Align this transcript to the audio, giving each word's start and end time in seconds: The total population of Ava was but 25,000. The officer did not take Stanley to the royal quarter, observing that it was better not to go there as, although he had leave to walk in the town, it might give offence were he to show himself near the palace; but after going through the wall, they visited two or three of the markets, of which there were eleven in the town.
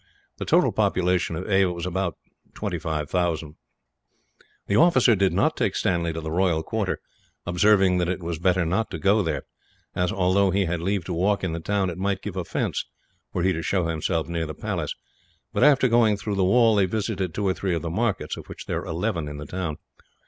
The 0.39 0.45
total 0.45 0.71
population 0.71 1.35
of 1.35 1.47
Ava 1.47 1.71
was 1.73 1.85
but 1.85 2.15
25,000. 2.55 3.53
The 4.65 4.75
officer 4.75 5.15
did 5.15 5.31
not 5.31 5.55
take 5.55 5.75
Stanley 5.75 6.11
to 6.11 6.21
the 6.21 6.31
royal 6.31 6.63
quarter, 6.63 6.99
observing 7.45 7.99
that 7.99 8.09
it 8.09 8.23
was 8.23 8.39
better 8.39 8.65
not 8.65 8.89
to 8.89 8.97
go 8.97 9.21
there 9.21 9.43
as, 9.93 10.11
although 10.11 10.49
he 10.49 10.65
had 10.65 10.79
leave 10.81 11.05
to 11.05 11.13
walk 11.13 11.43
in 11.43 11.53
the 11.53 11.59
town, 11.59 11.91
it 11.91 11.99
might 11.99 12.23
give 12.23 12.35
offence 12.35 12.83
were 13.31 13.43
he 13.43 13.53
to 13.53 13.61
show 13.61 13.85
himself 13.85 14.27
near 14.27 14.47
the 14.47 14.55
palace; 14.55 14.95
but 15.53 15.63
after 15.63 15.87
going 15.87 16.17
through 16.17 16.33
the 16.33 16.43
wall, 16.45 16.73
they 16.77 16.87
visited 16.87 17.31
two 17.35 17.45
or 17.47 17.53
three 17.53 17.75
of 17.75 17.83
the 17.83 17.91
markets, 17.91 18.35
of 18.37 18.47
which 18.47 18.65
there 18.65 18.81
were 18.81 18.87
eleven 18.87 19.27
in 19.27 19.37
the 19.37 19.45
town. 19.45 19.77